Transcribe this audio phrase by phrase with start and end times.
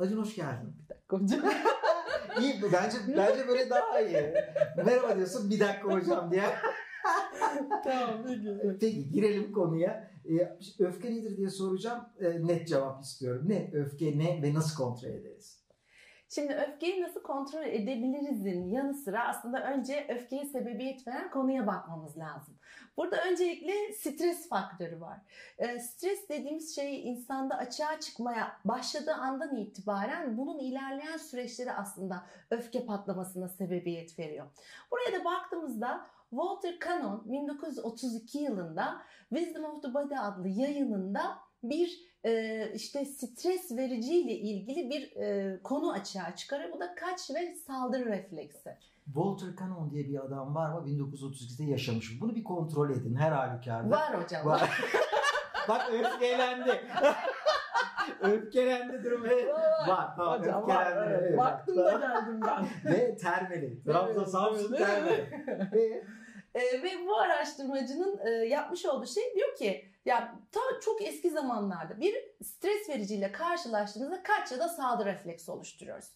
[0.00, 0.74] Acun hoş geldin.
[0.84, 1.40] Bir dakika hocam.
[2.40, 4.34] İyi bence bence böyle daha iyi.
[4.76, 6.42] Merhaba diyorsun bir dakika hocam diye.
[7.84, 8.78] tamam peki.
[8.80, 10.10] Peki girelim konuya.
[10.24, 12.04] Ee, öfke nedir diye soracağım.
[12.20, 13.44] Ee, net cevap istiyorum.
[13.48, 15.59] Ne öfke ne ve nasıl kontrol ederiz?
[16.34, 22.54] Şimdi öfkeyi nasıl kontrol edebilirizin yanı sıra aslında önce öfkeyi sebebiyet veren konuya bakmamız lazım.
[22.96, 25.18] Burada öncelikle stres faktörü var.
[25.58, 32.86] E, stres dediğimiz şey insanda açığa çıkmaya başladığı andan itibaren bunun ilerleyen süreçleri aslında öfke
[32.86, 34.46] patlamasına sebebiyet veriyor.
[34.90, 42.64] Buraya da baktığımızda Walter Cannon 1932 yılında Wisdom of the Body adlı yayınında bir e,
[42.74, 46.72] işte stres vericiyle ilgili bir e, konu açığa çıkarıyor.
[46.72, 48.70] Bu da kaç ve saldırı refleksi.
[49.04, 50.88] Walter Cannon diye bir adam var mı?
[50.88, 52.20] 1932'de yaşamış.
[52.20, 53.90] Bunu bir kontrol edin her halükarda.
[53.90, 54.46] Var hocam.
[54.46, 54.70] Var.
[55.68, 56.70] Bak öfkelendi.
[58.20, 59.22] öfkelendi durum.
[59.88, 60.16] Var.
[60.16, 60.96] Tamam, Hocam öfkelendi.
[60.96, 61.06] var.
[61.10, 61.22] Evet.
[61.28, 62.66] Evet, Baktım da geldim ben.
[62.92, 63.82] Ve termeli.
[63.84, 64.86] Trabzon Samsun Evet.
[64.86, 65.26] termeli.
[65.72, 66.02] Ve
[66.54, 72.00] E, ve bu araştırmacının e, yapmış olduğu şey diyor ki ya ta çok eski zamanlarda
[72.00, 76.08] bir stres vericiyle karşılaştığımızda kaç ya da saldırı refleksi oluşturuyoruz.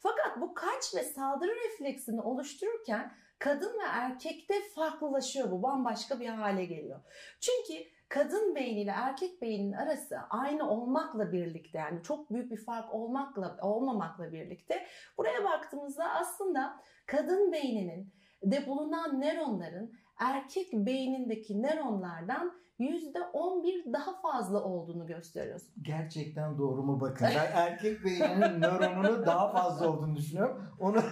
[0.00, 5.62] Fakat bu kaç ve saldırı refleksini oluştururken kadın ve erkekte farklılaşıyor bu.
[5.62, 7.00] Bambaşka bir hale geliyor.
[7.40, 13.56] Çünkü kadın beyniyle erkek beyninin arası aynı olmakla birlikte yani çok büyük bir fark olmakla
[13.62, 14.86] olmamakla birlikte
[15.18, 25.06] buraya baktığımızda aslında kadın beyninin de bulunan nöronların erkek beynindeki nöronlardan %11 daha fazla olduğunu
[25.06, 25.62] gösteriyoruz.
[25.82, 27.26] gerçekten doğru mu bakın.
[27.36, 30.66] Ben erkek beyninin nöronunu daha fazla olduğunu düşünüyorum.
[30.80, 30.96] Onu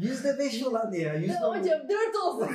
[0.00, 1.14] %5 olan ya.
[1.14, 2.48] Ya %11, hocam 4 olsun.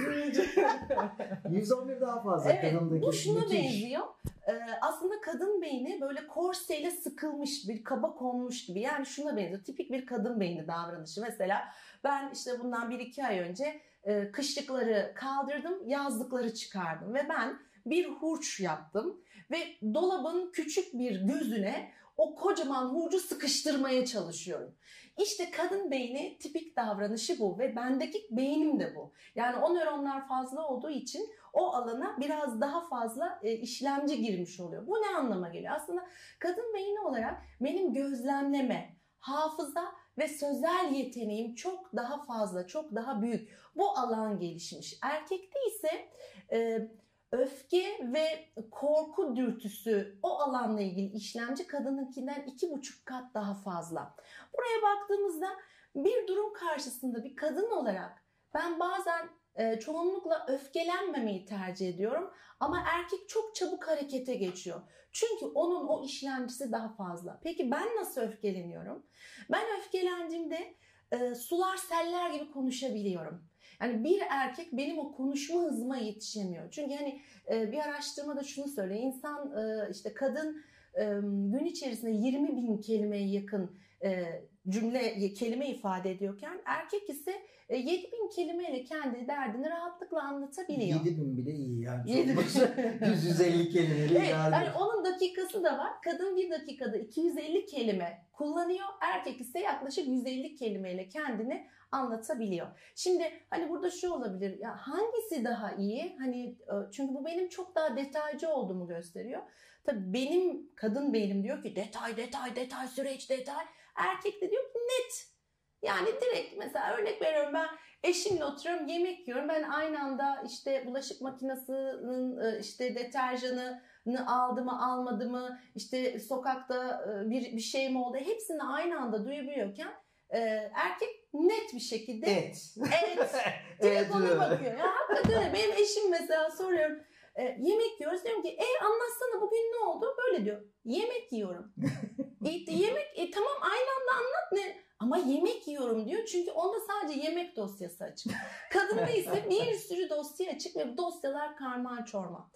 [1.50, 3.02] %11 daha fazla evet kadındaki.
[3.02, 3.60] bu şuna Müthiş.
[3.60, 4.04] benziyor.
[4.48, 8.80] Ee, aslında kadın beyni böyle korseyle sıkılmış bir kaba konmuş gibi.
[8.80, 9.64] Yani şuna benziyor.
[9.64, 11.22] Tipik bir kadın beyni davranışı.
[11.22, 11.62] Mesela
[12.04, 18.60] ben işte bundan 1-2 ay önce e, kışlıkları kaldırdım, yazlıkları çıkardım ve ben bir hurç
[18.60, 19.22] yaptım
[19.52, 19.58] ve
[19.94, 24.76] dolabın küçük bir gözüne o kocaman hurcu sıkıştırmaya çalışıyorum.
[25.18, 29.14] İşte kadın beyni tipik davranışı bu ve bendeki beynim de bu.
[29.36, 34.88] Yani o nöronlar fazla olduğu için o alana biraz daha fazla e, işlemci girmiş oluyor.
[34.88, 35.74] Bu ne anlama geliyor?
[35.76, 36.06] Aslında
[36.40, 43.50] kadın beyni olarak benim gözlemleme, hafıza ve sözel yeteneğim çok daha fazla, çok daha büyük.
[43.76, 44.98] Bu alan gelişmiş.
[45.02, 46.10] Erkekte ise
[46.52, 46.90] e,
[47.32, 54.16] öfke ve korku dürtüsü o alanla ilgili işlemci kadınınkinden iki buçuk kat daha fazla.
[54.54, 55.48] Buraya baktığımızda
[55.96, 63.30] bir durum karşısında bir kadın olarak ben bazen e, çoğunlukla öfkelenmemeyi tercih ediyorum ama erkek
[63.30, 64.82] çok çabuk harekete geçiyor.
[65.14, 67.40] Çünkü onun o işlemcisi daha fazla.
[67.44, 69.06] Peki ben nasıl öfkeleniyorum?
[69.52, 70.76] Ben öfkelendiğimde
[71.12, 73.44] e, sular seller gibi konuşabiliyorum.
[73.82, 76.72] Yani bir erkek benim o konuşma hızıma yetişemiyor.
[76.72, 79.00] Çünkü hani e, bir araştırmada şunu söylüyor.
[79.02, 80.64] İnsan e, işte kadın
[80.94, 87.78] e, gün içerisinde 20 bin kelimeye yakın e, cümle kelime ifade ediyorken erkek ise e,
[87.78, 91.06] 7 bin kelimeyle kendi derdini rahatlıkla anlatabiliyor.
[91.06, 92.12] 7000 bile iyi yani.
[92.12, 93.06] Yedi bin.
[93.08, 95.94] 150 kelimeyle Evet, yani onun dakikası da var.
[96.04, 98.88] Kadın bir dakikada 250 kelime kullanıyor.
[99.02, 102.68] Erkek ise yaklaşık 150 kelimeyle kendini anlatabiliyor.
[102.96, 104.60] Şimdi hani burada şu olabilir.
[104.60, 106.16] Ya hangisi daha iyi?
[106.20, 109.42] Hani e, çünkü bu benim çok daha detaycı olduğumu gösteriyor.
[109.84, 113.66] Tabii benim kadın beynim diyor ki detay detay detay süreç detay.
[113.96, 115.34] Erkek de diyor ki net.
[115.82, 117.68] Yani direkt mesela örnek veriyorum ben
[118.04, 119.50] eşimle oturuyorum yemek yiyorum.
[119.50, 123.82] Ben aynı anda işte bulaşık makinesinin e, işte deterjanı
[124.28, 129.26] aldı mı almadı mı işte sokakta e, bir, bir şey mi oldu hepsini aynı anda
[129.26, 129.94] duyabiliyorken
[130.30, 130.40] e,
[130.74, 132.76] erkek net bir şekilde Et.
[133.04, 133.36] evet
[133.82, 134.78] direkt ona bakıyor.
[134.78, 135.54] Ya hakikaten öyle.
[135.54, 137.00] benim eşim mesela soruyorum
[137.36, 141.74] e, yemek yiyoruz diyorum ki e anlatsana bugün ne oldu böyle diyor yemek yiyorum.
[142.50, 147.20] e, yemek e, tamam aynı anda anlat ne ama yemek yiyorum diyor çünkü onda sadece
[147.20, 148.34] yemek dosyası açık.
[148.72, 152.50] Kadında ise bir sürü dosya açık ve bu dosyalar karman çorman.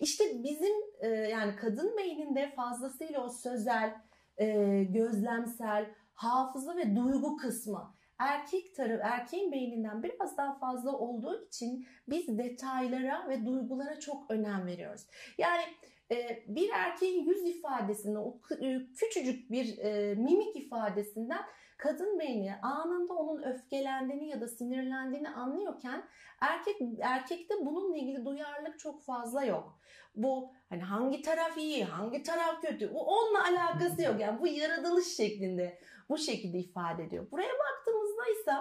[0.00, 3.94] İşte bizim e, yani kadın beyninde fazlasıyla o sözel,
[4.36, 4.46] e,
[4.84, 12.38] gözlemsel, hafıza ve duygu kısmı erkek tarafı erkeğin beyninden biraz daha fazla olduğu için biz
[12.38, 15.06] detaylara ve duygulara çok önem veriyoruz.
[15.38, 15.62] Yani
[16.10, 21.42] e, bir erkeğin yüz ifadesinde o e, küçücük bir e, mimik ifadesinden
[21.78, 26.04] kadın beyni anında onun öfkelendiğini ya da sinirlendiğini anlıyorken
[26.40, 29.78] erkek erkekte bununla ilgili duyarlılık çok fazla yok.
[30.14, 34.20] Bu hani hangi taraf iyi, hangi taraf kötü bu onunla alakası yok.
[34.20, 35.78] Yani bu yaratılış şeklinde
[36.08, 37.30] bu şekilde ifade ediyor.
[37.30, 38.52] Buraya baktığımızda ise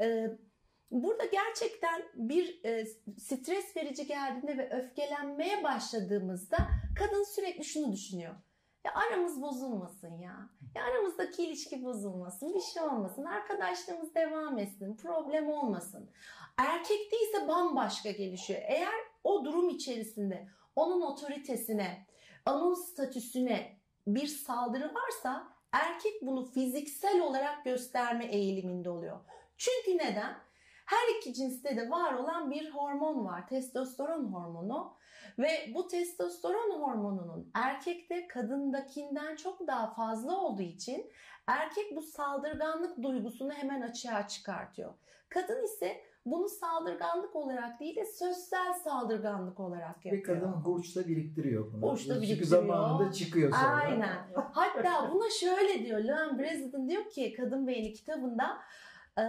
[0.00, 0.36] e,
[0.90, 2.86] burada gerçekten bir e,
[3.18, 6.56] stres verici geldiğinde ve öfkelenmeye başladığımızda
[6.98, 8.34] kadın sürekli şunu düşünüyor.
[8.84, 10.50] Ya aramız bozulmasın ya.
[10.74, 16.10] Ya aramızdaki ilişki bozulmasın, bir şey olmasın, arkadaşlığımız devam etsin, problem olmasın.
[16.56, 18.60] Erkekte ise bambaşka gelişiyor.
[18.66, 18.94] Eğer
[19.24, 22.06] o durum içerisinde onun otoritesine,
[22.46, 25.48] onun statüsüne bir saldırı varsa
[25.82, 29.20] erkek bunu fiziksel olarak gösterme eğiliminde oluyor.
[29.56, 30.36] Çünkü neden?
[30.86, 33.48] Her iki cinste de var olan bir hormon var.
[33.48, 34.96] Testosteron hormonu.
[35.38, 41.10] Ve bu testosteron hormonunun erkekte kadındakinden çok daha fazla olduğu için
[41.46, 44.94] erkek bu saldırganlık duygusunu hemen açığa çıkartıyor.
[45.28, 50.16] Kadın ise bunu saldırganlık olarak değil de sözsel saldırganlık olarak yapıyor.
[50.16, 51.96] Bir kadın hurçta biriktiriyor bunu.
[51.98, 52.46] Çünkü biriktiriyor.
[52.46, 53.66] zamanında çıkıyor sonra.
[53.66, 54.16] Aynen.
[54.52, 58.58] Hatta buna şöyle diyor Leon Breseden diyor ki Kadın Beyni kitabında
[59.18, 59.24] e,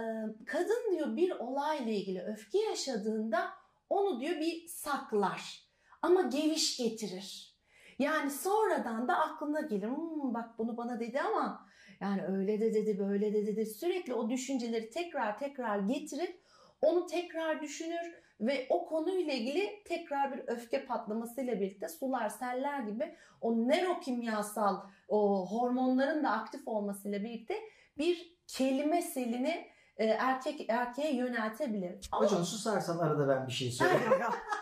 [0.46, 3.50] kadın diyor bir olayla ilgili öfke yaşadığında
[3.88, 5.68] onu diyor bir saklar
[6.02, 7.58] ama geviş getirir.
[7.98, 11.68] Yani sonradan da aklına gelir hmm, bak bunu bana dedi ama
[12.00, 16.47] yani öyle de dedi böyle de dedi sürekli o düşünceleri tekrar tekrar getirip
[16.82, 23.14] onu tekrar düşünür ve o konuyla ilgili tekrar bir öfke patlamasıyla birlikte sular, seller gibi
[23.40, 24.76] o nörokimyasal
[25.08, 27.54] o hormonların da aktif olmasıyla birlikte
[27.98, 29.66] bir kelime selini
[29.96, 32.08] e, erkek erkeğe yöneltebilir.
[32.12, 34.02] Ama- Hocam susarsan arada ben bir şey söyleyeyim.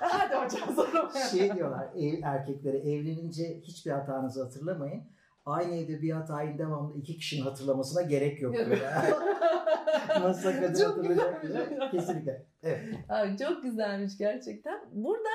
[0.00, 1.10] Hadi hocam sonra.
[1.30, 5.02] şey diyorlar ev, erkeklere evlenince hiçbir hatanızı hatırlamayın.
[5.46, 8.54] Aynı evde bir hatayı devamlı iki kişinin hatırlamasına gerek yok.
[10.20, 11.90] Nasıl kadın Çok hatırlayacak güzel.
[11.90, 12.46] Kesinlikle.
[12.62, 12.84] Evet.
[13.08, 14.80] Ay, çok güzelmiş gerçekten.
[14.92, 15.28] Burada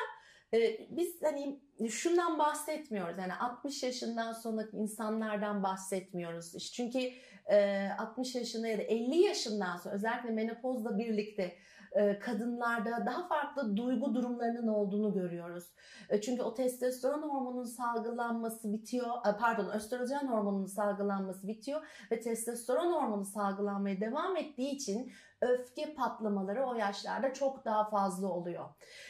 [0.54, 1.60] e, biz hani
[1.90, 3.18] şundan bahsetmiyoruz.
[3.18, 6.72] Yani 60 yaşından sonraki insanlardan bahsetmiyoruz.
[6.74, 7.00] Çünkü
[7.98, 11.56] 60 yaşında ya da 50 yaşından sonra özellikle menopozla birlikte
[11.92, 15.64] e, kadınlarda daha farklı duygu durumlarının olduğunu görüyoruz.
[16.10, 19.08] E, Çünkü o testosteron hormonunun salgılanması bitiyor.
[19.08, 25.12] e, Pardon, östrojen hormonunun salgılanması bitiyor ve testosteron hormonu salgılanmaya devam ettiği için
[25.42, 28.66] öfke patlamaları o yaşlarda çok daha fazla oluyor.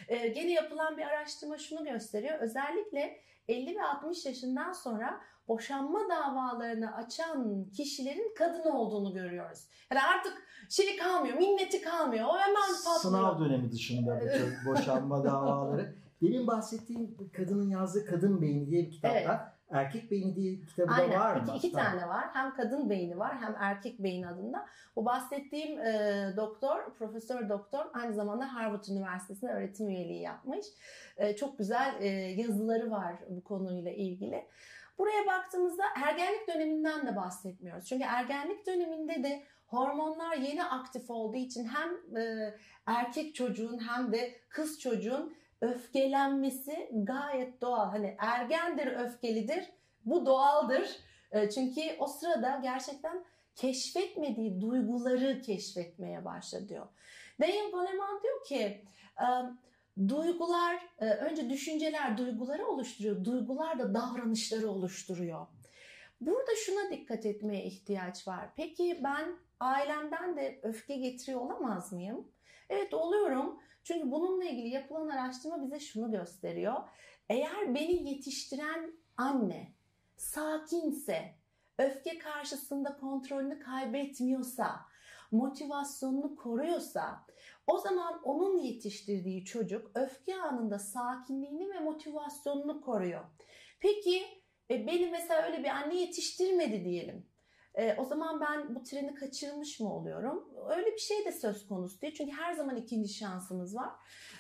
[0.10, 2.39] Gene yapılan bir araştırma şunu gösteriyor.
[2.39, 3.18] Özellikle
[3.48, 9.59] 50 ve 60 yaşından sonra boşanma davalarını açan kişilerin kadın olduğunu görüyoruz.
[9.91, 10.33] Yani artık
[10.69, 12.25] şey kalmıyor, minneti kalmıyor.
[12.25, 12.99] O hemen patlıyor.
[13.01, 14.21] Sınav dönemi dışında
[14.65, 15.95] bu boşanma davaları.
[16.21, 19.19] Benim bahsettiğim kadının yazdığı Kadın Beyni diye bir kitapta.
[19.19, 19.39] Evet.
[19.71, 21.19] Erkek Beyni diye bir kitabı da Aynen.
[21.19, 21.44] var mı?
[21.47, 21.91] İki, iki Tamam.
[21.91, 22.25] tane var.
[22.33, 24.65] Hem kadın beyni var hem erkek beyni adında.
[24.95, 30.65] Bu bahsettiğim e, doktor, profesör doktor aynı zamanda Harvard Üniversitesi'nde öğretim üyeliği yapmış.
[31.17, 32.07] E, çok güzel e,
[32.41, 34.45] yazıları var bu konuyla ilgili.
[35.01, 37.86] Buraya baktığımızda ergenlik döneminden de bahsetmiyoruz.
[37.86, 42.56] Çünkü ergenlik döneminde de hormonlar yeni aktif olduğu için hem e,
[42.86, 47.89] erkek çocuğun hem de kız çocuğun öfkelenmesi gayet doğal.
[47.89, 49.71] Hani ergendir, öfkelidir.
[50.06, 50.89] Bu doğaldır.
[51.31, 53.24] E, Çünkü o sırada gerçekten
[53.56, 56.88] keşfetmediği duyguları keşfetmeye başladı diyor.
[57.42, 58.86] Daniel Goleman diyor ki
[59.21, 59.25] e,
[60.07, 63.25] duygular e, önce düşünceler duyguları oluşturuyor.
[63.25, 65.47] Duygular da davranışları oluşturuyor.
[66.21, 68.49] Burada şuna dikkat etmeye ihtiyaç var.
[68.56, 72.27] Peki ben ailemden de öfke getiriyor olamaz mıyım?
[72.69, 73.59] Evet oluyorum.
[73.83, 76.75] Çünkü bununla ilgili yapılan araştırma bize şunu gösteriyor.
[77.30, 79.73] Eğer beni yetiştiren anne
[80.18, 81.35] sakinse,
[81.77, 84.85] öfke karşısında kontrolünü kaybetmiyorsa,
[85.31, 87.26] motivasyonunu koruyorsa,
[87.68, 93.26] o zaman onun yetiştirdiği çocuk öfke anında sakinliğini ve motivasyonunu koruyor.
[93.80, 94.23] Peki
[94.71, 97.31] e, beni mesela öyle bir anne yetiştirmedi diyelim.
[97.75, 100.44] E, o zaman ben bu treni kaçırmış mı oluyorum?
[100.69, 102.13] Öyle bir şey de söz konusu değil.
[102.18, 103.90] Çünkü her zaman ikinci şansımız var.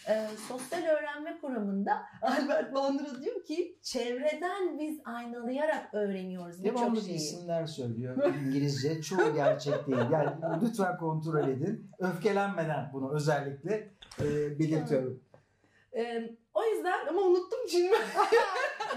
[0.09, 7.15] E, sosyal öğrenme kuramında Albert Bandura diyor ki çevreden biz aynalayarak öğreniyoruz Devamlı birçok şeyi.
[7.15, 9.01] isimler söylüyor İngilizce.
[9.01, 10.09] Çoğu gerçek değil.
[10.11, 10.29] Yani
[10.61, 11.91] lütfen kontrol edin.
[11.99, 15.23] Öfkelenmeden bunu özellikle e, belirtiyorum.
[15.95, 17.91] E, o yüzden ama unuttum şimdi.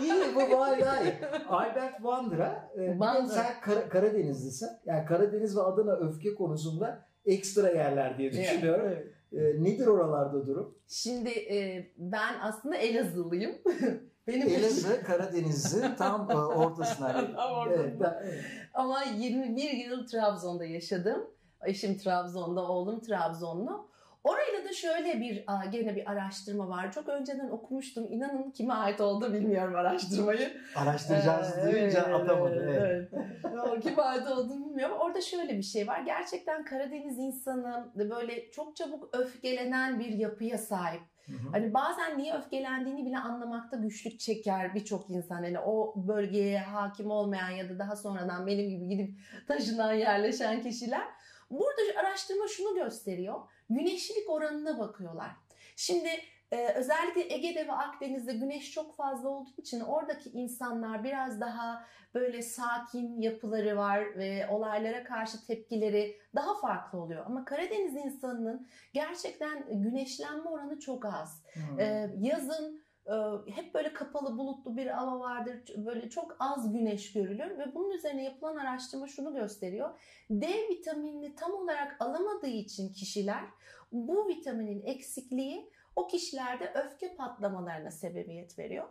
[0.03, 1.15] İyi bu var iyi.
[1.49, 2.71] Albert Bandra.
[2.79, 3.29] E, Bandra.
[3.29, 4.69] sen Kara- Karadenizlisin.
[4.85, 8.87] Yani Karadeniz ve Adana öfke konusunda ekstra yerler diye düşünüyorum.
[8.89, 9.07] Evet.
[9.33, 10.79] E, nedir oralarda durum?
[10.89, 13.53] Şimdi e, ben aslında Elazığlıyım.
[14.27, 17.13] Benim Elazığ Karadeniz'in tam e, ortasına.
[17.37, 18.23] tam ortasında.
[18.25, 18.41] Evet,
[18.75, 21.31] Ama 21 yıl Trabzon'da yaşadım.
[21.67, 23.89] Eşim Trabzon'da, oğlum Trabzonlu.
[24.25, 26.93] Orayla da şöyle bir gene bir araştırma var.
[26.93, 28.07] Çok önceden okumuştum.
[28.11, 30.53] İnanın kime ait oldu bilmiyorum araştırmayı.
[30.77, 32.67] Araştıracağız ee, evet, atamadı.
[32.79, 33.11] Evet.
[33.13, 33.83] evet.
[33.83, 34.97] kime ait olduğunu bilmiyorum.
[35.01, 36.01] Orada şöyle bir şey var.
[36.01, 41.03] Gerçekten Karadeniz insanı böyle çok çabuk öfkelenen bir yapıya sahip.
[41.27, 41.51] Hı hı.
[41.53, 45.35] Hani bazen niye öfkelendiğini bile anlamakta güçlük çeker birçok insan.
[45.35, 51.05] Hani o bölgeye hakim olmayan ya da daha sonradan benim gibi gidip taşınan yerleşen kişiler.
[51.51, 55.31] Burada araştırma şunu gösteriyor güneşlilik oranına bakıyorlar.
[55.77, 56.09] Şimdi
[56.53, 62.43] e, özellikle Ege'de ve Akdeniz'de güneş çok fazla olduğu için oradaki insanlar biraz daha böyle
[62.43, 67.27] sakin yapıları var ve olaylara karşı tepkileri daha farklı oluyor.
[67.27, 71.43] Ama Karadeniz insanının gerçekten güneşlenme oranı çok az.
[71.55, 71.81] Hmm.
[71.81, 72.84] E, yazın
[73.55, 75.59] hep böyle kapalı bulutlu bir hava vardır.
[75.77, 79.91] Böyle çok az güneş görülür ve bunun üzerine yapılan araştırma şunu gösteriyor.
[80.31, 83.45] D vitaminini tam olarak alamadığı için kişiler
[83.93, 88.85] bu vitaminin eksikliği o kişilerde öfke patlamalarına sebebiyet veriyor.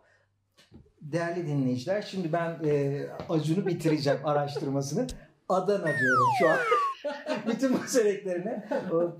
[1.01, 5.07] Değerli dinleyiciler şimdi ben e, Acun'u bitireceğim araştırmasını.
[5.49, 6.57] Adana diyorum şu an.
[7.47, 8.65] Bütün meseleklerine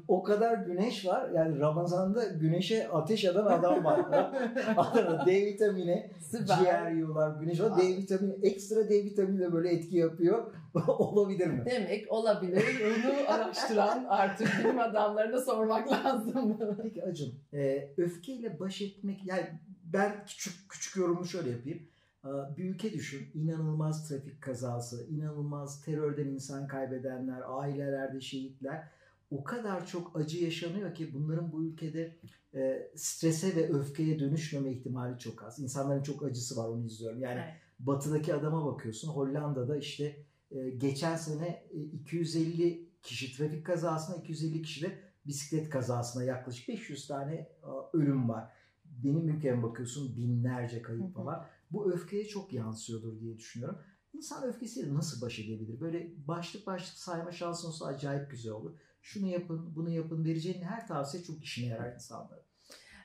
[0.08, 1.30] o kadar güneş var.
[1.30, 4.00] Yani Ramazan'da güneşe ateş eden adam var.
[4.78, 6.58] Adana D vitamini, Süper.
[6.58, 7.78] ciğer yiyorlar, güneş var.
[7.78, 10.54] D vitamini, ekstra D vitamini de böyle etki yapıyor.
[10.88, 11.64] olabilir mi?
[11.66, 12.64] Demek olabilir.
[12.86, 16.58] Onu araştıran artık bilim adamlarına sormak lazım.
[16.84, 19.46] Peki Acun, e, öfkeyle baş etmek, yani
[19.84, 21.80] ben küçük küçük yorumu şöyle yapayım
[22.26, 23.32] ee, bir ülke düşün.
[23.34, 28.90] İnanılmaz trafik kazası, inanılmaz terörden insan kaybedenler, ailelerde şehitler.
[29.32, 32.18] O kadar çok acı yaşanıyor ki bunların bu ülkede
[32.56, 35.60] e, strese ve öfkeye dönüşmeme ihtimali çok az.
[35.60, 37.20] İnsanların çok acısı var onu izliyorum.
[37.20, 37.54] Yani evet.
[37.80, 39.10] batıdaki adama bakıyorsun.
[39.10, 41.64] Hollanda'da işte e, geçen sene
[41.94, 47.50] 250 e, kişi trafik kazasına, 250 kişi de bisiklet kazasına yaklaşık 500 tane
[47.94, 48.50] ölüm var.
[48.86, 53.80] Benim ülkeme bakıyorsun binlerce kayıp falan bu öfkeye çok yansıyordur diye düşünüyorum.
[54.14, 55.80] İnsan öfkesiyle nasıl baş edebilir?
[55.80, 58.80] Böyle başlık başlık sayma şansın olsa acayip güzel olur.
[59.02, 62.46] Şunu yapın, bunu yapın vereceğin her tavsiye çok işine yarar insanlara.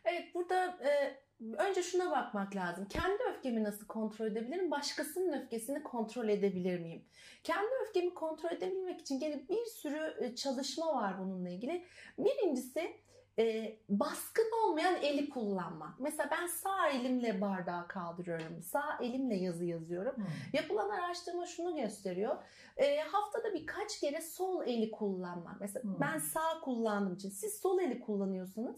[0.04, 2.88] Evet burada e, önce şuna bakmak lazım.
[2.88, 4.70] Kendi öfkemi nasıl kontrol edebilirim?
[4.70, 7.04] Başkasının öfkesini kontrol edebilir miyim?
[7.44, 11.84] Kendi öfkemi kontrol edebilmek için gene bir sürü e, çalışma var bununla ilgili.
[12.18, 13.00] Birincisi
[13.38, 16.00] e, baskın olmayan eli kullanmak.
[16.00, 18.62] Mesela ben sağ elimle bardağı kaldırıyorum.
[18.62, 20.16] Sağ elimle yazı yazıyorum.
[20.16, 20.25] Hmm.
[20.52, 22.37] Yapılan araştırma şunu gösteriyor.
[22.76, 25.61] E, haftada birkaç kere sol eli kullanmak.
[25.61, 26.00] Mesela hmm.
[26.00, 28.76] ben sağ kullandığım için siz sol eli kullanıyorsunuz.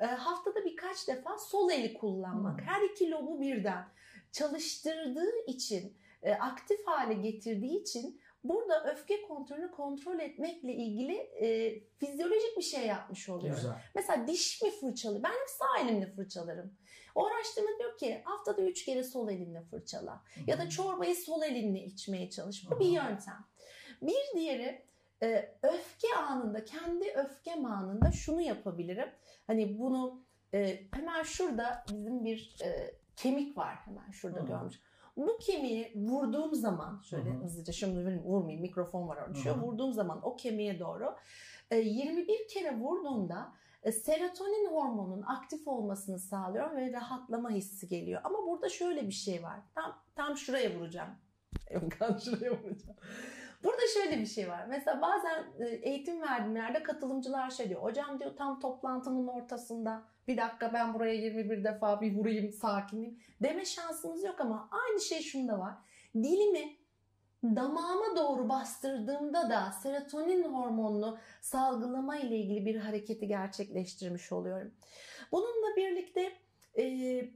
[0.00, 2.60] E, haftada birkaç defa sol eli kullanmak.
[2.60, 2.66] Hmm.
[2.66, 3.84] Her iki lobu birden
[4.32, 12.56] çalıştırdığı için, e, aktif hale getirdiği için Burada öfke kontrolünü kontrol etmekle ilgili e, fizyolojik
[12.56, 13.54] bir şey yapmış oluyor.
[13.56, 13.72] Güzel.
[13.94, 15.22] Mesela diş mi fırçalı?
[15.22, 16.74] Ben hep sağ elimle fırçalarım.
[17.14, 20.12] O araştırma diyor ki haftada üç kere sol elinle fırçala.
[20.34, 20.44] Hı-hı.
[20.46, 22.66] Ya da çorbayı sol elinle içmeye çalış.
[22.66, 22.80] Bu Hı-hı.
[22.80, 23.44] bir yöntem.
[24.02, 24.82] Bir diğeri
[25.22, 29.08] e, öfke anında, kendi öfke anında şunu yapabilirim.
[29.46, 34.46] Hani bunu e, hemen şurada bizim bir e, kemik var hemen şurada Hı-hı.
[34.46, 34.80] görmüş.
[35.16, 37.42] Bu kemiği vurduğum zaman şöyle Hı-hı.
[37.42, 39.56] hızlıca şimdi vurmayayım mikrofon var orada düşüyor.
[39.56, 41.16] Vurduğum zaman o kemiğe doğru
[41.72, 43.52] 21 e, kere vurduğunda
[43.82, 48.20] e, serotonin hormonunun aktif olmasını sağlıyor ve rahatlama hissi geliyor.
[48.24, 49.60] Ama burada şöyle bir şey var.
[49.74, 51.10] Tam tam şuraya vuracağım.
[51.98, 52.96] Tam şuraya vuracağım.
[53.64, 54.66] Burada şöyle bir şey var.
[54.68, 57.82] Mesela bazen e, eğitim verdiğim yerde katılımcılar şey diyor.
[57.82, 63.64] Hocam diyor tam toplantının ortasında bir dakika ben buraya 21 defa bir vurayım sakinleyeyim deme
[63.64, 65.74] şansımız yok ama aynı şey şunda var.
[66.14, 66.76] Dilimi
[67.44, 74.70] damağıma doğru bastırdığımda da serotonin hormonunu salgılama ile ilgili bir hareketi gerçekleştirmiş oluyorum.
[75.32, 76.32] Bununla birlikte
[76.78, 76.84] e,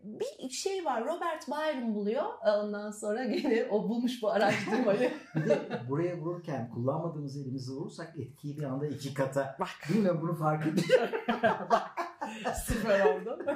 [0.04, 5.10] bir şey var Robert Byron buluyor ondan sonra gene o bulmuş bu araştırmayı.
[5.34, 9.56] bir de buraya vururken kullanmadığımız elimizi vurursak etkiyi bir anda iki kata.
[9.60, 9.68] Bak.
[9.88, 11.08] Bilmiyorum bunu fark ediyorum.
[11.70, 12.05] Bak.
[12.66, 13.38] Süper oldu.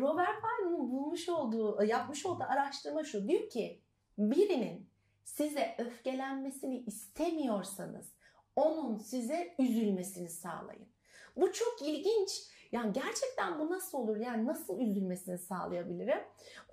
[0.00, 3.28] Robert Byron'un bulmuş olduğu, yapmış olduğu araştırma şu.
[3.28, 3.80] Diyor ki
[4.18, 4.90] birinin
[5.24, 8.12] size öfkelenmesini istemiyorsanız
[8.56, 10.88] onun size üzülmesini sağlayın.
[11.36, 12.30] Bu çok ilginç.
[12.72, 14.16] Yani gerçekten bu nasıl olur?
[14.16, 16.20] Yani nasıl üzülmesini sağlayabilirim?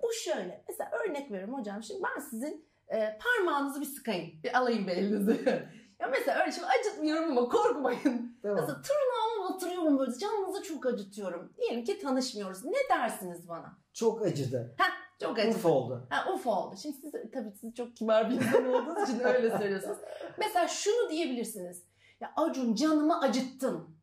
[0.02, 0.64] Bu şöyle.
[0.68, 1.82] Mesela örnek veriyorum hocam.
[1.82, 4.42] Şimdi ben sizin e, parmağınızı bir sıkayım.
[4.44, 5.44] Bir alayım bir elinizi.
[6.00, 8.38] ya mesela öyle şimdi acıtmıyorum ama korkmayın.
[8.42, 8.56] Tamam.
[8.60, 8.82] Mesela
[9.58, 11.52] batırıyorum böyle canınızı çok acıtıyorum.
[11.58, 12.64] Diyelim ki tanışmıyoruz.
[12.64, 13.78] Ne dersiniz bana?
[13.92, 14.74] Çok acıdı.
[14.78, 15.56] Heh, çok acıdı.
[15.56, 16.06] Uf oldu.
[16.10, 16.76] Ha, uf oldu.
[16.82, 19.98] Şimdi siz tabii siz çok kibar bir insan olduğunuz için öyle söylüyorsunuz.
[20.38, 21.82] Mesela şunu diyebilirsiniz.
[22.20, 23.96] Ya Acun canımı acıttın.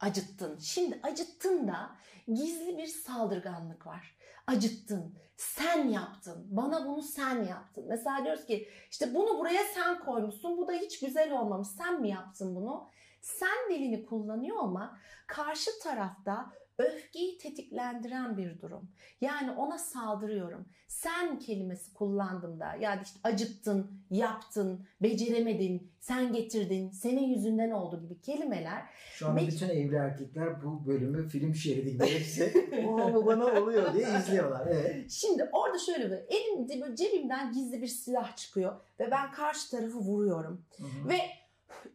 [0.00, 0.58] Acıttın.
[0.58, 1.90] Şimdi acıttın da
[2.28, 4.16] gizli bir saldırganlık var.
[4.46, 5.14] Acıttın.
[5.36, 6.46] Sen yaptın.
[6.50, 7.84] Bana bunu sen yaptın.
[7.88, 10.58] Mesela diyoruz ki işte bunu buraya sen koymuşsun.
[10.58, 11.68] Bu da hiç güzel olmamış.
[11.68, 12.88] Sen mi yaptın bunu?
[13.22, 18.90] Sen dilini kullanıyor olmak karşı tarafta öfkeyi tetiklendiren bir durum.
[19.20, 20.64] Yani ona saldırıyorum.
[20.88, 28.20] Sen kelimesi kullandım da yani işte acıttın, yaptın, beceremedin, sen getirdin, senin yüzünden oldu gibi
[28.20, 28.82] kelimeler.
[29.14, 33.44] Şu anda Ve- bütün evli erkekler bu bölümü film şeridi gibi hepsi o bu bana
[33.62, 34.66] oluyor diye izliyorlar.
[34.66, 35.10] Evet.
[35.10, 39.98] Şimdi orada şöyle bir elimde böyle cebimden gizli bir silah çıkıyor ve ben karşı tarafı
[39.98, 40.64] vuruyorum.
[40.76, 41.08] Hı hı.
[41.08, 41.18] Ve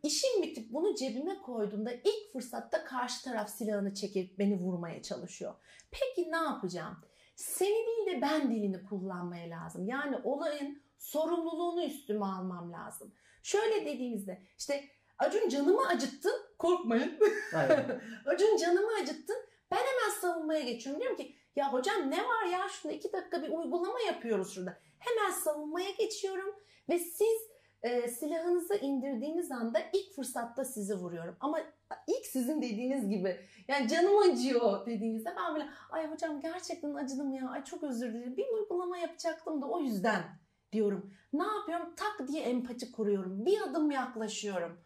[0.04, 5.54] işim bitip bunu cebime koyduğumda ilk fırsatta karşı taraf silahını çekip beni vurmaya çalışıyor.
[5.92, 6.98] Peki ne yapacağım?
[7.36, 9.88] Seni değil de ben dilini kullanmaya lazım.
[9.88, 13.14] Yani olayın sorumluluğunu üstüme almam lazım.
[13.44, 14.84] Şöyle dediğimizde işte
[15.20, 17.20] Acun canımı acıttın korkmayın.
[18.26, 19.38] Acun canımı acıttın.
[19.72, 21.02] Ben hemen savunmaya geçiyorum.
[21.02, 24.78] Diyorum ki ya hocam ne var ya şurada iki dakika bir uygulama yapıyoruz şurada.
[25.00, 26.56] Hemen savunmaya geçiyorum
[26.90, 27.42] ve siz
[27.84, 31.38] e, silahınızı indirdiğiniz anda ilk fırsatta sizi vuruyorum.
[31.40, 31.60] Ama
[32.08, 37.50] ilk sizin dediğiniz gibi yani canım acıyor dediğinizde ben böyle ay hocam gerçekten acıdım ya
[37.50, 40.24] ay çok özür dilerim bir uygulama yapacaktım da o yüzden
[40.72, 41.14] diyorum.
[41.34, 41.96] Ne yapıyorum?
[41.96, 43.46] Tak diye empati kuruyorum.
[43.46, 44.80] Bir adım yaklaşıyorum.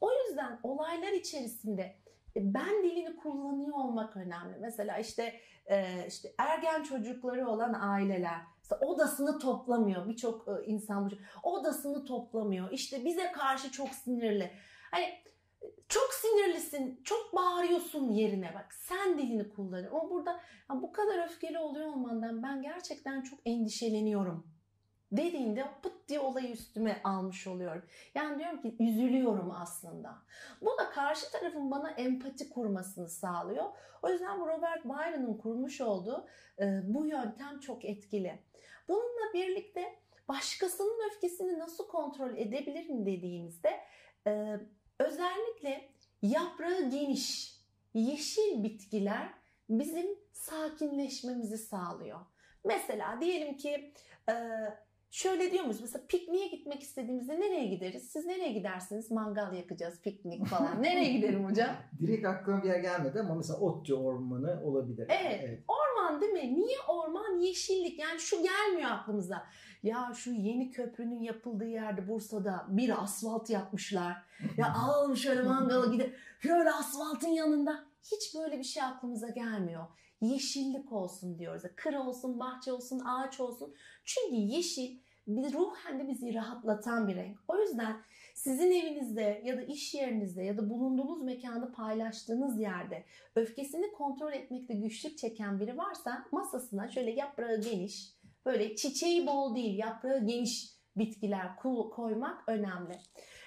[0.00, 1.82] O yüzden olaylar içerisinde
[2.36, 4.56] e, ben dilini kullanıyor olmak önemli.
[4.60, 8.40] Mesela işte e, işte ergen çocukları olan aileler
[8.76, 10.08] odasını toplamıyor.
[10.08, 12.70] Birçok insan bu- odasını toplamıyor.
[12.70, 14.50] İşte bize karşı çok sinirli.
[14.90, 15.04] Hani
[15.88, 18.74] çok sinirlisin, çok bağırıyorsun yerine bak.
[18.74, 19.84] Sen dilini kullan.
[19.84, 20.30] Ama burada
[20.70, 24.46] "Ya bu kadar öfkeli oluyor olmandan ben gerçekten çok endişeleniyorum
[25.12, 27.82] dediğinde pıt diye olayı üstüme almış oluyorum.
[28.14, 30.18] Yani diyorum ki üzülüyorum aslında.
[30.60, 33.64] Bu da karşı tarafın bana empati kurmasını sağlıyor.
[34.02, 36.26] O yüzden bu Robert Byron'ın kurmuş olduğu
[36.58, 38.38] e, bu yöntem çok etkili.
[38.88, 43.80] Bununla birlikte başkasının öfkesini nasıl kontrol edebilirim dediğimizde
[44.26, 44.60] e,
[44.98, 45.90] özellikle
[46.22, 47.54] yaprağı geniş,
[47.94, 49.34] yeşil bitkiler
[49.68, 52.20] bizim sakinleşmemizi sağlıyor.
[52.64, 53.92] Mesela diyelim ki
[54.30, 54.34] e,
[55.10, 55.80] şöyle diyor muyuz?
[55.80, 58.10] Mesela pikniğe gitmek istediğimizde nereye gideriz?
[58.10, 59.10] Siz nereye gidersiniz?
[59.10, 60.82] Mangal yakacağız, piknik falan.
[60.82, 61.70] Nereye giderim hocam?
[62.00, 65.06] Direkt aklıma bir yer gelmedi ama mesela Otçu Ormanı olabilir.
[65.08, 65.64] Evet.
[65.68, 66.54] Orman değil mi?
[66.54, 67.40] Niye orman?
[67.40, 67.98] Yeşillik.
[67.98, 69.46] Yani şu gelmiyor aklımıza.
[69.82, 74.16] Ya şu yeni köprünün yapıldığı yerde Bursa'da bir asfalt yapmışlar.
[74.56, 76.14] Ya alalım şöyle mangala gidelim.
[76.40, 77.84] Şöyle asfaltın yanında.
[78.02, 79.86] Hiç böyle bir şey aklımıza gelmiyor.
[80.20, 81.62] Yeşillik olsun diyoruz.
[81.76, 83.74] Kır olsun, bahçe olsun, ağaç olsun.
[84.04, 87.38] Çünkü yeşil bir ruhen de bizi rahatlatan bir renk.
[87.48, 87.96] O yüzden
[88.34, 93.04] sizin evinizde ya da iş yerinizde ya da bulunduğunuz mekanı paylaştığınız yerde
[93.34, 98.12] öfkesini kontrol etmekte güçlük çeken biri varsa masasına şöyle yaprağı geniş,
[98.46, 101.56] böyle çiçeği bol değil yaprağı geniş bitkiler
[101.90, 103.00] koymak önemli.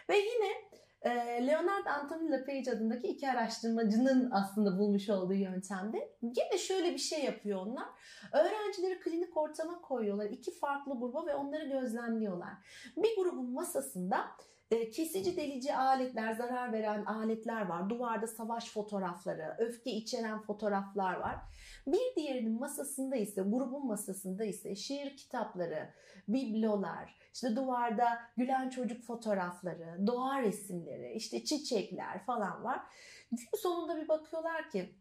[0.10, 0.71] Ve yine
[1.02, 1.10] e,
[1.48, 7.66] Leonard Anthony LePage adındaki iki araştırmacının aslında bulmuş olduğu yöntemde yine şöyle bir şey yapıyor
[7.66, 7.86] onlar.
[8.34, 12.54] Öğrencileri klinik ortama koyuyorlar iki farklı gruba ve onları gözlemliyorlar.
[12.98, 14.18] Bir grubun masasında
[14.72, 17.90] kesici delici aletler, zarar veren aletler var.
[17.90, 21.36] Duvarda savaş fotoğrafları, öfke içeren fotoğraflar var.
[21.88, 25.94] Bir diğerinin masasında ise, grubun masasında ise şiir kitapları,
[26.28, 32.82] biblolar, işte duvarda gülen çocuk fotoğrafları, doğa resimleri, işte çiçekler falan var.
[33.32, 34.96] Gün sonunda bir bakıyorlar ki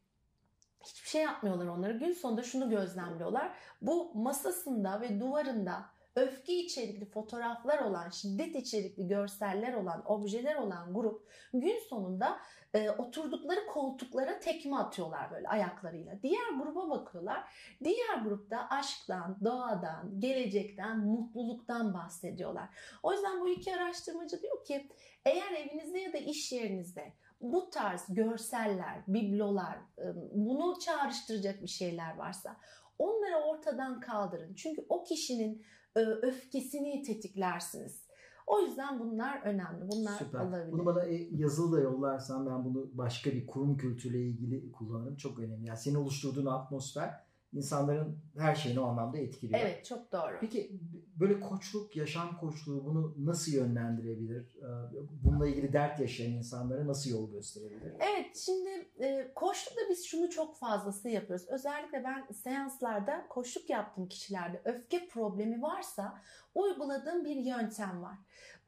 [0.84, 1.98] hiçbir şey yapmıyorlar onları.
[1.98, 3.52] Gün sonunda şunu gözlemliyorlar.
[3.82, 5.84] Bu masasında ve duvarında
[6.16, 12.40] öfke içerikli fotoğraflar olan, şiddet içerikli görseller olan, objeler olan grup gün sonunda
[12.74, 16.22] e, oturdukları koltuklara tekme atıyorlar böyle ayaklarıyla.
[16.22, 17.44] Diğer gruba bakıyorlar.
[17.84, 22.68] Diğer grupta aşktan, doğadan, gelecekten, mutluluktan bahsediyorlar.
[23.02, 24.88] O yüzden bu iki araştırmacı diyor ki
[25.24, 32.16] eğer evinizde ya da iş yerinizde bu tarz görseller, biblolar, e, bunu çağrıştıracak bir şeyler
[32.16, 32.56] varsa
[32.98, 34.54] onları ortadan kaldırın.
[34.54, 38.10] Çünkü o kişinin öfkesini tetiklersiniz.
[38.46, 39.88] O yüzden bunlar önemli.
[39.88, 40.40] Bunlar Süper.
[40.40, 40.72] olabilir.
[40.72, 45.16] Bunu bana e, yazılı da yollarsan ben bunu başka bir kurum kültürüyle ilgili kullanırım.
[45.16, 45.66] Çok önemli.
[45.66, 49.60] Yani senin oluşturduğun atmosfer insanların her şeyini o anlamda etkiliyor.
[49.60, 50.36] Evet çok doğru.
[50.40, 50.80] Peki
[51.20, 54.56] böyle koçluk, yaşam koçluğu bunu nasıl yönlendirebilir?
[54.56, 57.92] Ee, bununla ilgili dert yaşayan insanlara nasıl yol gösterebilir?
[58.00, 61.48] Evet şimdi e, koçlukta biz şunu çok fazlası yapıyoruz.
[61.48, 66.22] Özellikle ben seanslarda koçluk yaptığım kişilerde öfke problemi varsa
[66.54, 68.16] uyguladığım bir yöntem var.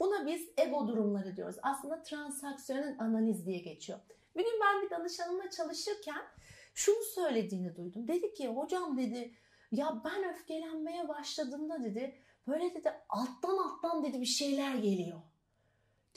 [0.00, 1.56] Buna biz ego durumları diyoruz.
[1.62, 3.98] Aslında transaksiyonun analiz diye geçiyor.
[4.36, 6.22] Bir gün ben bir danışanımla çalışırken
[6.74, 8.08] şunu söylediğini duydum.
[8.08, 9.34] Dedi ki hocam dedi
[9.72, 15.20] ya ben öfkelenmeye başladığımda dedi böyle dedi alttan alttan dedi bir şeyler geliyor.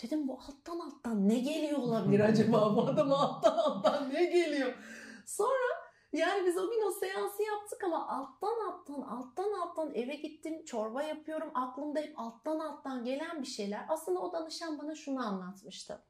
[0.04, 4.74] Dedim bu alttan alttan ne geliyor olabilir acaba bu adama alttan alttan ne geliyor?
[5.26, 10.66] Sonra yani biz o gün o seansı yaptık ama alttan alttan alttan alttan eve gittim
[10.66, 13.86] çorba yapıyorum aklımda hep alttan alttan gelen bir şeyler.
[13.90, 16.02] Aslında o danışan bana şunu anlatmıştı.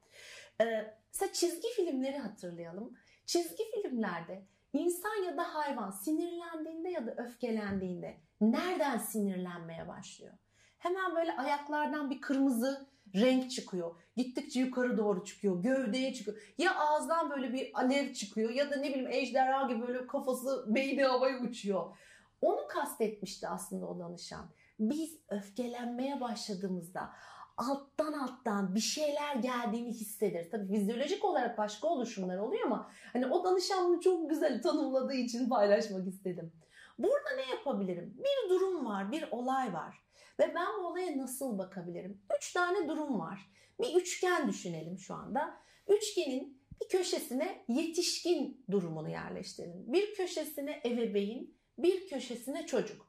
[0.61, 2.97] Ee, mesela çizgi filmleri hatırlayalım.
[3.25, 10.33] Çizgi filmlerde insan ya da hayvan sinirlendiğinde ya da öfkelendiğinde nereden sinirlenmeye başlıyor?
[10.77, 13.95] Hemen böyle ayaklardan bir kırmızı renk çıkıyor.
[14.15, 15.63] Gittikçe yukarı doğru çıkıyor.
[15.63, 16.37] Gövdeye çıkıyor.
[16.57, 21.03] Ya ağızdan böyle bir alev çıkıyor ya da ne bileyim ejderha gibi böyle kafası beyni
[21.03, 21.97] havaya uçuyor.
[22.41, 24.49] Onu kastetmişti aslında o danışan.
[24.79, 27.13] Biz öfkelenmeye başladığımızda
[27.57, 30.49] alttan alttan bir şeyler geldiğini hissederiz.
[30.49, 35.49] Tabii fizyolojik olarak başka oluşumlar oluyor ama hani o danışan bunu çok güzel tanımladığı için
[35.49, 36.51] paylaşmak istedim.
[36.99, 38.17] Burada ne yapabilirim?
[38.17, 40.05] Bir durum var, bir olay var.
[40.39, 42.21] Ve ben bu olaya nasıl bakabilirim?
[42.37, 43.49] Üç tane durum var.
[43.81, 45.57] Bir üçgen düşünelim şu anda.
[45.87, 49.93] Üçgenin bir köşesine yetişkin durumunu yerleştirelim.
[49.93, 53.04] Bir köşesine ebeveyn, bir köşesine çocuk.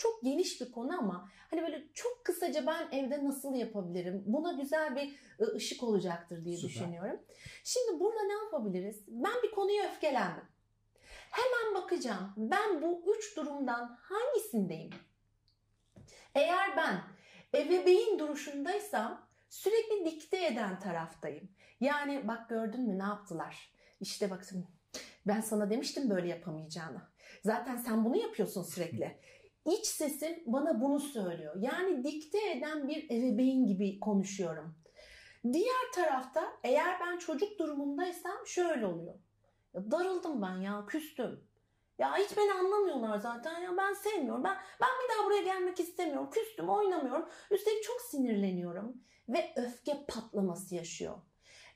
[0.00, 4.22] Çok geniş bir konu ama hani böyle çok kısaca ben evde nasıl yapabilirim?
[4.26, 6.70] Buna güzel bir ıı, ışık olacaktır diye Süper.
[6.70, 7.20] düşünüyorum.
[7.64, 9.04] Şimdi burada ne yapabiliriz?
[9.08, 10.44] Ben bir konuya öfkelendim.
[11.30, 12.34] Hemen bakacağım.
[12.36, 14.90] Ben bu üç durumdan hangisindeyim?
[16.34, 17.00] Eğer ben
[17.54, 21.48] ebeveyn duruşundaysam sürekli dikte eden taraftayım.
[21.80, 23.72] Yani bak gördün mü ne yaptılar?
[24.00, 24.66] İşte bakın
[25.26, 27.02] ben sana demiştim böyle yapamayacağını.
[27.44, 29.20] Zaten sen bunu yapıyorsun sürekli.
[29.70, 31.56] İç sesim bana bunu söylüyor.
[31.60, 34.74] Yani dikte eden bir ebeveyn gibi konuşuyorum.
[35.52, 39.14] Diğer tarafta eğer ben çocuk durumundaysam şöyle oluyor.
[39.74, 41.44] Ya darıldım ben ya küstüm.
[41.98, 44.44] Ya hiç beni anlamıyorlar zaten ya ben sevmiyorum.
[44.44, 46.30] Ben ben bir daha buraya gelmek istemiyorum.
[46.30, 47.28] Küstüm oynamıyorum.
[47.50, 48.96] Üstelik çok sinirleniyorum
[49.28, 51.14] ve öfke patlaması yaşıyor.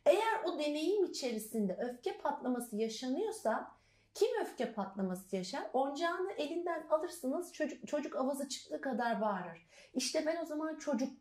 [0.06, 3.70] Eğer o deneyim içerisinde öfke patlaması yaşanıyorsa
[4.14, 5.70] kim öfke patlaması yaşar?
[5.72, 9.66] Oncağını elinden alırsınız çocuk, çocuk avazı çıktığı kadar bağırır.
[9.94, 11.12] İşte ben o zaman çocuk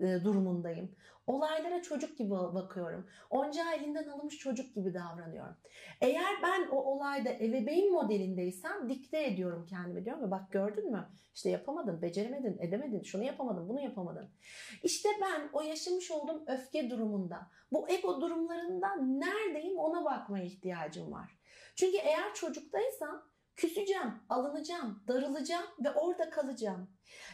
[0.00, 0.96] e, durumundayım.
[1.26, 3.06] Olaylara çocuk gibi bakıyorum.
[3.30, 5.56] Onca elinden alınmış çocuk gibi davranıyorum.
[6.00, 11.08] Eğer ben o olayda ebeveyn modelindeysem dikte ediyorum kendime diyorum ve bak gördün mü?
[11.34, 14.28] İşte yapamadın, beceremedin, edemedin, şunu yapamadın, bunu yapamadın.
[14.82, 21.38] İşte ben o yaşamış olduğum öfke durumunda, bu ego durumlarında neredeyim ona bakmaya ihtiyacım var.
[21.74, 26.90] Çünkü eğer çocuktaysam küseceğim, alınacağım, darılacağım ve orada kalacağım.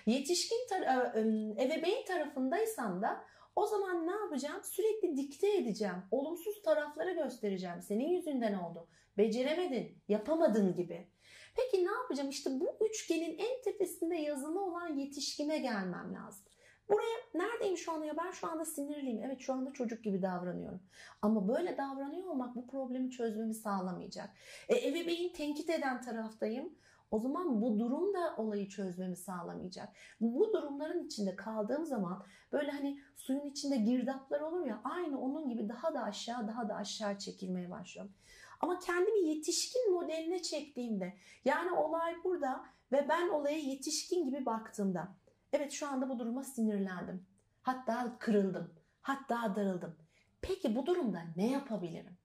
[0.07, 3.24] Yetişkin tar- e, ebeveyn tarafındaysam da
[3.57, 4.64] o zaman ne yapacağım?
[4.64, 6.03] Sürekli dikte edeceğim.
[6.11, 7.83] Olumsuz tarafları göstereceğim.
[7.83, 8.88] Senin yüzünden oldu.
[9.18, 11.11] Beceremedin, yapamadın gibi.
[11.57, 12.29] Peki ne yapacağım?
[12.31, 16.46] İşte bu üçgenin en tepesinde yazılı olan yetişkine gelmem lazım.
[16.90, 19.22] Buraya neredeyim şu anda ya ben şu anda sinirliyim.
[19.24, 20.81] Evet şu anda çocuk gibi davranıyorum.
[21.22, 24.31] Ama böyle davranıyor olmak bu problemi çözmemi sağlamayacak.
[24.68, 26.74] E, ebeveyn tenkit eden taraftayım.
[27.11, 29.88] O zaman bu durum da olayı çözmemi sağlamayacak.
[30.20, 35.68] Bu durumların içinde kaldığım zaman böyle hani suyun içinde girdaplar olur ya aynı onun gibi
[35.68, 38.12] daha da aşağı daha da aşağı çekilmeye başlıyorum.
[38.61, 45.09] Ama kendimi yetişkin modeline çektiğimde yani olay burada ve ben olaya yetişkin gibi baktığımda
[45.53, 47.27] evet şu anda bu duruma sinirlendim.
[47.63, 48.75] Hatta kırıldım.
[49.01, 49.97] Hatta darıldım.
[50.43, 52.19] Peki bu durumda ne yapabilirim?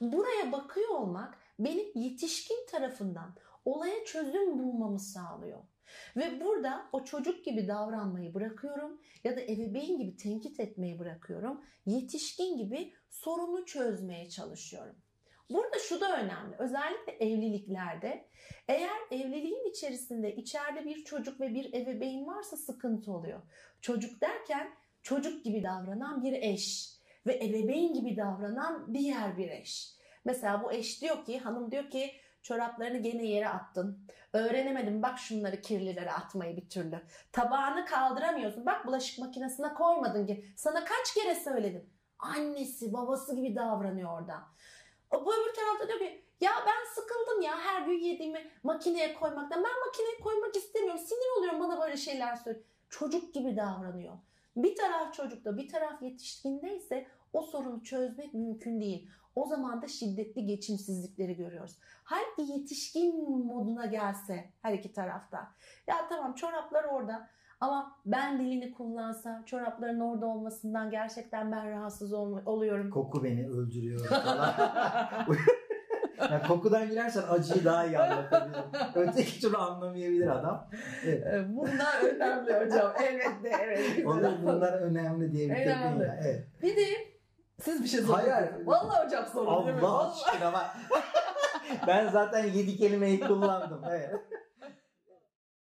[0.00, 3.34] Buraya bakıyor olmak benim yetişkin tarafından
[3.64, 5.58] olaya çözüm bulmamı sağlıyor.
[6.16, 11.64] Ve burada o çocuk gibi davranmayı bırakıyorum ya da ebeveyn gibi tenkit etmeyi bırakıyorum.
[11.86, 14.96] Yetişkin gibi sorunu çözmeye çalışıyorum.
[15.52, 16.56] Burada şu da önemli.
[16.58, 18.28] Özellikle evliliklerde
[18.68, 23.40] eğer evliliğin içerisinde içeride bir çocuk ve bir ebeveyn varsa sıkıntı oluyor.
[23.80, 26.92] Çocuk derken çocuk gibi davranan bir eş
[27.26, 29.92] ve ebeveyn gibi davranan diğer bir eş.
[30.24, 32.12] Mesela bu eş diyor ki, hanım diyor ki
[32.42, 34.06] Çoraplarını gene yere attın.
[34.32, 37.02] Öğrenemedim bak şunları kirlilere atmayı bir türlü.
[37.32, 38.66] Tabağını kaldıramıyorsun.
[38.66, 40.44] Bak bulaşık makinesine koymadın ki.
[40.56, 41.90] Sana kaç kere söyledim.
[42.18, 44.42] Annesi babası gibi davranıyor orada.
[45.12, 49.64] Bu öbür tarafta diyor ki Ya ben sıkıldım ya her gün yediğimi makineye koymaktan.
[49.64, 51.00] Ben makineye koymak istemiyorum.
[51.00, 52.64] Sinir oluyorum bana böyle şeyler söylüyor.
[52.90, 54.14] Çocuk gibi davranıyor.
[54.56, 59.10] Bir taraf çocukta bir taraf yetişkindeyse o sorunu çözmek mümkün değil.
[59.36, 61.78] O zaman da şiddetli geçimsizlikleri görüyoruz.
[62.04, 65.54] Halbuki yetişkin moduna gelse her iki tarafta.
[65.86, 67.28] Ya tamam çoraplar orada
[67.62, 72.90] ama ben dilini kullansa çorapların orada olmasından gerçekten ben rahatsız ol- oluyorum.
[72.90, 74.54] Koku beni öldürüyor falan.
[76.30, 78.64] yani kokudan girersen acıyı daha iyi anlatabilirim.
[78.94, 80.68] Öteki türlü anlamayabilir adam.
[81.04, 81.26] Evet.
[81.26, 82.92] Ee, Bunlar önemli hocam.
[83.02, 84.06] Evet de evet.
[84.06, 86.04] Onun bunlar önemli diye bitirdin Önemli.
[86.04, 86.18] ya.
[86.24, 86.46] Evet.
[86.62, 86.82] Bir de
[87.60, 88.12] siz bir şey sorun.
[88.14, 88.48] Hayır.
[88.66, 89.86] Vallahi hocam sorun değil mi?
[89.86, 90.66] Allah aşkına bak.
[91.86, 93.82] ben zaten yedi kelimeyi kullandım.
[93.90, 94.10] Evet.